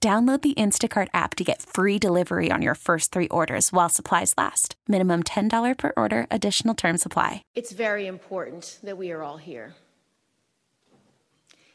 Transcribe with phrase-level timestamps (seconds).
[0.00, 4.34] Download the Instacart app to get free delivery on your first three orders while supplies
[4.36, 4.76] last.
[4.86, 7.42] Minimum $10 per order, additional term supply.
[7.54, 9.74] It's very important that we are all here.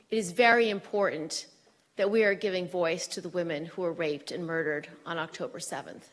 [0.10, 1.48] It is very important
[1.96, 5.60] that we are giving voice to the women who were raped and murdered on October
[5.60, 6.04] 7th.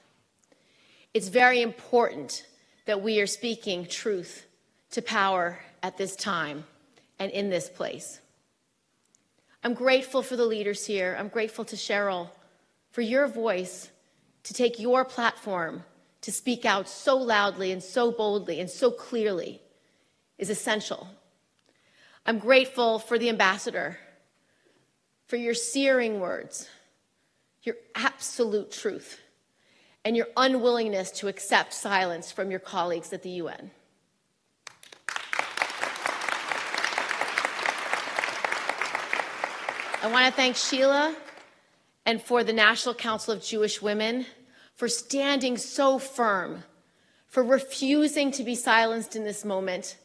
[1.15, 2.47] It's very important
[2.87, 4.47] that we are speaking truth
[4.93, 6.65] to power at this time
[7.19, 8.21] and in this place.
[9.63, 11.17] I'm grateful for the leaders here.
[11.19, 12.31] I'm grateful to Sheryl
[12.91, 13.91] for your voice
[14.45, 15.85] to take your platform
[16.21, 19.61] to speak out so loudly and so boldly and so clearly
[20.37, 21.09] is essential.
[22.25, 23.99] I'm grateful for the ambassador
[25.27, 26.69] for your searing words,
[27.63, 29.21] your absolute truth,
[30.05, 33.71] and your unwillingness to accept silence from your colleagues at the UN.
[40.01, 41.17] I want to thank Sheila
[42.07, 44.27] and for the National Council of Jewish Women
[44.77, 46.63] for standing so firm,
[47.27, 49.97] for refusing to be silenced in this moment,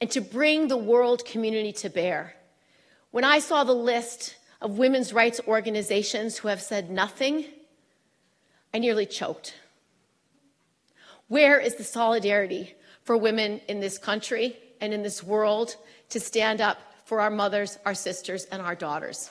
[0.00, 2.34] and to bring the world community to bear.
[3.10, 7.44] When I saw the list of women's rights organizations who have said nothing,
[8.72, 9.54] I nearly choked.
[11.28, 15.76] Where is the solidarity for women in this country and in this world
[16.08, 19.28] to stand up for our mothers, our sisters, and our daughters?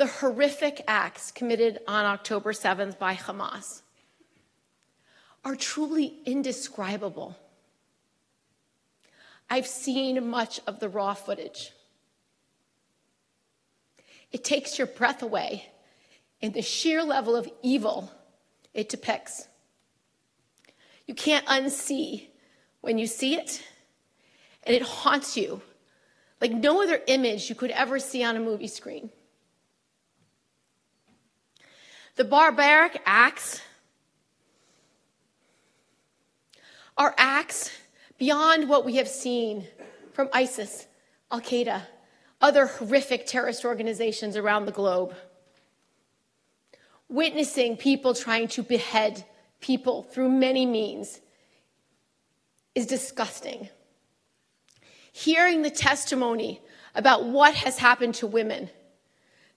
[0.00, 3.82] The horrific acts committed on October 7th by Hamas
[5.44, 7.36] are truly indescribable.
[9.50, 11.72] I've seen much of the raw footage.
[14.32, 15.66] It takes your breath away
[16.40, 18.10] in the sheer level of evil
[18.72, 19.48] it depicts.
[21.06, 22.28] You can't unsee
[22.80, 23.62] when you see it,
[24.62, 25.60] and it haunts you
[26.40, 29.10] like no other image you could ever see on a movie screen.
[32.20, 33.62] The barbaric acts
[36.98, 37.70] are acts
[38.18, 39.66] beyond what we have seen
[40.12, 40.86] from ISIS,
[41.32, 41.80] Al Qaeda,
[42.42, 45.14] other horrific terrorist organizations around the globe.
[47.08, 49.24] Witnessing people trying to behead
[49.62, 51.22] people through many means
[52.74, 53.70] is disgusting.
[55.10, 56.60] Hearing the testimony
[56.94, 58.68] about what has happened to women,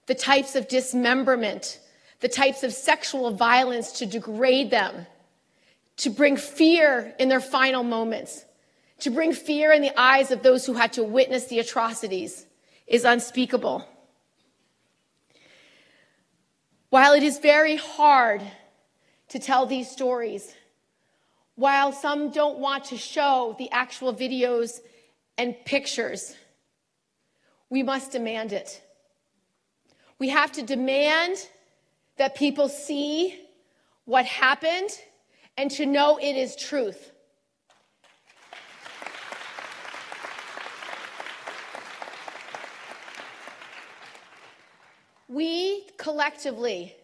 [0.06, 1.80] the types of dismemberment
[2.20, 5.06] the types of sexual violence to degrade them,
[5.98, 8.44] to bring fear in their final moments,
[9.00, 12.46] to bring fear in the eyes of those who had to witness the atrocities
[12.86, 13.86] is unspeakable.
[16.90, 18.42] While it is very hard
[19.28, 20.54] to tell these stories,
[21.56, 24.80] while some don't want to show the actual videos
[25.36, 26.34] and pictures,
[27.70, 28.80] we must demand it.
[30.18, 31.36] We have to demand
[32.16, 33.40] that people see
[34.04, 34.90] what happened
[35.56, 37.10] and to know it is truth.
[45.28, 46.94] We collectively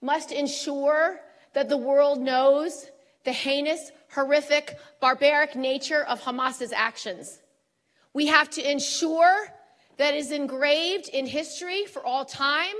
[0.00, 1.20] must ensure
[1.54, 2.86] that the world knows
[3.24, 7.38] the heinous, horrific, barbaric nature of Hamas's actions.
[8.14, 9.48] We have to ensure
[9.98, 12.74] that is engraved in history for all time,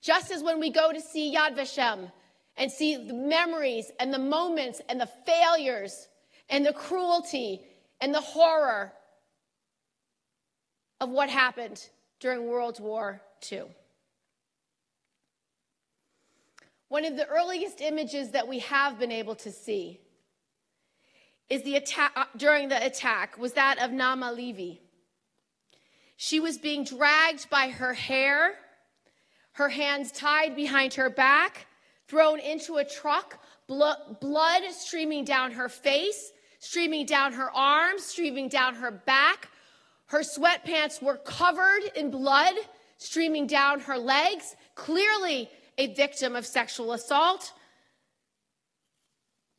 [0.00, 2.10] just as when we go to see Yad Vashem
[2.56, 6.08] and see the memories and the moments and the failures
[6.48, 7.60] and the cruelty
[8.00, 8.92] and the horror
[11.00, 11.88] of what happened
[12.20, 13.64] during World War II.
[16.88, 20.00] One of the earliest images that we have been able to see
[21.50, 24.80] is the attack uh, during the attack was that of Naama Levy.
[26.16, 28.54] She was being dragged by her hair,
[29.58, 31.66] her hands tied behind her back,
[32.06, 38.76] thrown into a truck, blood streaming down her face, streaming down her arms, streaming down
[38.76, 39.48] her back.
[40.06, 42.54] Her sweatpants were covered in blood,
[42.98, 47.52] streaming down her legs, clearly a victim of sexual assault.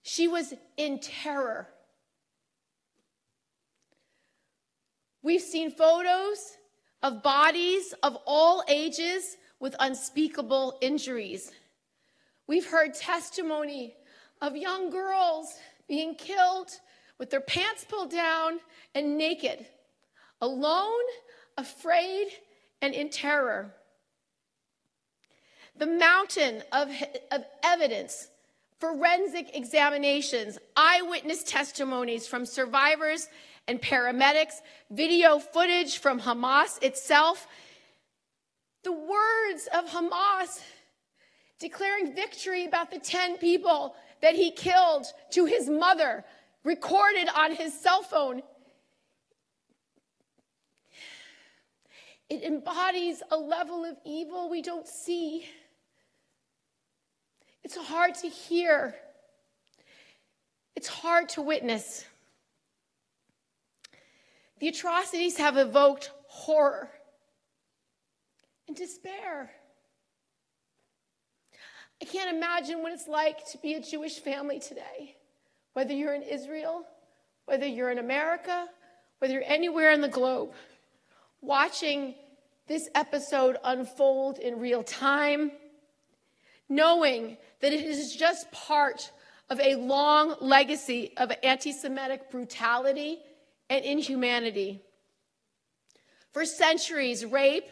[0.03, 1.67] She was in terror.
[5.21, 6.39] We've seen photos
[7.03, 11.51] of bodies of all ages with unspeakable injuries.
[12.47, 13.95] We've heard testimony
[14.41, 15.53] of young girls
[15.87, 16.71] being killed
[17.17, 18.59] with their pants pulled down
[18.95, 19.65] and naked,
[20.41, 21.03] alone,
[21.57, 22.27] afraid,
[22.81, 23.73] and in terror.
[25.75, 26.89] The mountain of,
[27.31, 28.29] of evidence,
[28.79, 33.27] forensic examinations, eyewitness testimonies from survivors
[33.67, 34.55] and paramedics,
[34.89, 37.47] video footage from Hamas itself,
[38.83, 40.61] the words of Hamas
[41.59, 46.23] declaring victory about the 10 people that he killed to his mother,
[46.63, 48.41] recorded on his cell phone.
[52.29, 55.45] It embodies a level of evil we don't see.
[57.63, 58.95] It's hard to hear.
[60.75, 62.05] It's hard to witness.
[64.59, 66.89] The atrocities have evoked horror
[68.69, 69.49] and despair.
[72.01, 75.17] I can't imagine what it's like to be a Jewish family today,
[75.73, 76.85] whether you're in Israel,
[77.45, 78.67] whether you're in America,
[79.17, 80.51] whether you're anywhere in the globe,
[81.41, 82.13] watching
[82.67, 85.51] this episode unfold in real time,
[86.69, 89.11] knowing that it is just part
[89.49, 93.17] of a long legacy of anti Semitic brutality
[93.67, 94.83] and inhumanity.
[96.33, 97.65] For centuries, rape,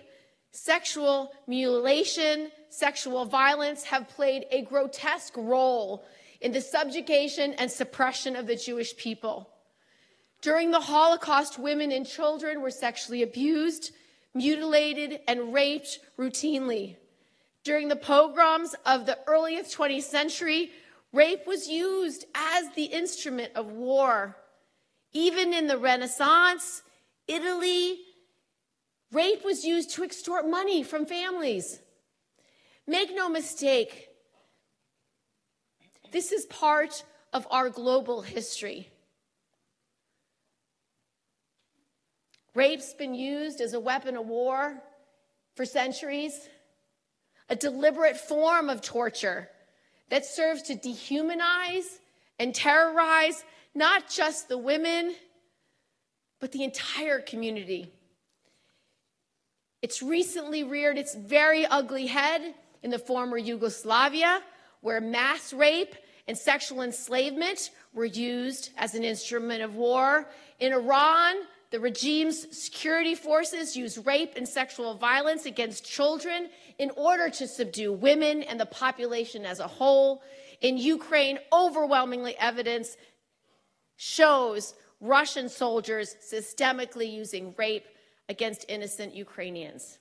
[0.52, 6.04] sexual mutilation, sexual violence have played a grotesque role
[6.42, 9.50] in the subjugation and suppression of the Jewish people.
[10.42, 13.92] During the Holocaust, women and children were sexually abused,
[14.34, 16.96] mutilated, and raped routinely.
[17.64, 20.72] During the pogroms of the earliest 20th century,
[21.12, 24.38] rape was used as the instrument of war.
[25.12, 26.84] Even in the Renaissance,
[27.28, 28.00] Italy,
[29.12, 31.80] rape was used to extort money from families.
[32.86, 34.10] Make no mistake,
[36.12, 38.90] this is part of our global history.
[42.56, 44.82] Rape's been used as a weapon of war
[45.56, 46.50] for centuries,
[47.50, 49.50] a deliberate form of torture
[50.10, 52.00] that serves to dehumanize
[52.40, 53.44] and terrorize
[53.76, 55.14] not just the women,
[56.40, 57.92] but the entire community.
[59.82, 64.42] It's recently reared its very ugly head in the former Yugoslavia,
[64.82, 65.96] where mass rape
[66.28, 70.28] and sexual enslavement were used as an instrument of war.
[70.60, 71.36] In Iran,
[71.70, 76.50] the regime's security forces use rape and sexual violence against children
[76.80, 80.22] in order to subdue women and the population as a whole.
[80.62, 82.98] In Ukraine, overwhelmingly evidence
[83.96, 87.86] shows Russian soldiers systemically using rape
[88.30, 90.00] against innocent Ukrainians.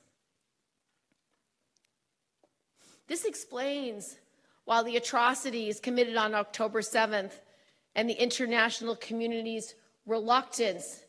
[3.09, 4.17] This explains
[4.65, 7.33] why the atrocities committed on October 7th
[7.95, 9.75] and the international community's
[10.07, 11.03] reluctance,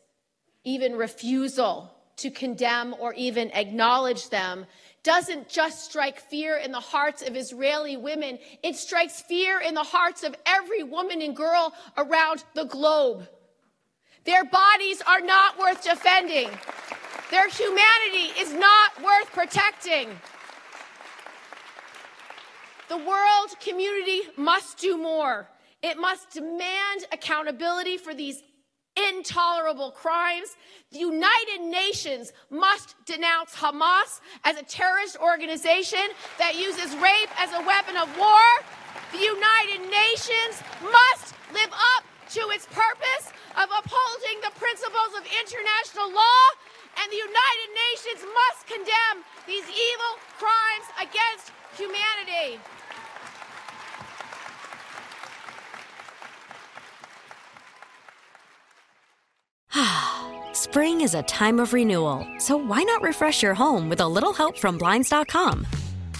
[0.64, 4.66] even refusal to condemn or even acknowledge them
[5.02, 9.82] doesn't just strike fear in the hearts of Israeli women, it strikes fear in the
[9.82, 13.26] hearts of every woman and girl around the globe.
[14.24, 16.50] Their bodies are not worth defending.
[17.30, 20.08] Their humanity is not worth protecting.
[22.88, 25.46] The world community must do more.
[25.82, 28.42] It must demand accountability for these
[28.96, 30.56] intolerable crimes.
[30.90, 36.00] The United Nations must denounce Hamas as a terrorist organization
[36.38, 38.44] that uses rape as a weapon of war.
[39.12, 46.12] The United Nations must live up to its purpose of upholding the principles of international
[46.12, 46.44] law
[47.08, 52.60] and the United Nations must condemn these evil crimes against humanity.
[60.52, 64.32] Spring is a time of renewal, so why not refresh your home with a little
[64.34, 65.66] help from Blinds.com?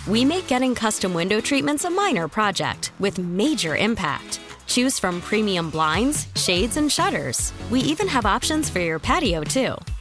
[0.06, 4.40] We make getting custom window treatments a minor project with major impact.
[4.66, 7.52] Choose from premium blinds, shades, and shutters.
[7.70, 9.74] We even have options for your patio, too.